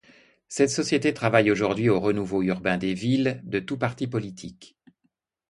Cette 0.47 0.71
société 0.71 1.13
travaille 1.13 1.51
aujourd’hui 1.51 1.87
au 1.89 1.99
renouveau 1.99 2.41
urbain 2.41 2.79
de 2.79 2.87
villes 2.87 3.39
de 3.43 3.59
tout 3.59 3.77
parti 3.77 4.07
politique. 4.07 4.75